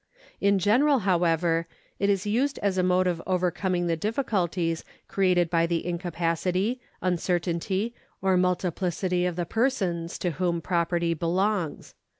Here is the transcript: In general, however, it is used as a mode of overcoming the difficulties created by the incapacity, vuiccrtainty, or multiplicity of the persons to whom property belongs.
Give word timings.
In 0.39 0.57
general, 0.57 0.97
however, 1.05 1.67
it 1.99 2.09
is 2.09 2.25
used 2.25 2.57
as 2.63 2.75
a 2.75 2.81
mode 2.81 3.05
of 3.05 3.21
overcoming 3.27 3.85
the 3.85 3.95
difficulties 3.95 4.83
created 5.07 5.47
by 5.47 5.67
the 5.67 5.85
incapacity, 5.85 6.81
vuiccrtainty, 7.03 7.93
or 8.19 8.35
multiplicity 8.35 9.27
of 9.27 9.35
the 9.35 9.45
persons 9.45 10.17
to 10.17 10.31
whom 10.31 10.59
property 10.59 11.13
belongs. 11.13 11.93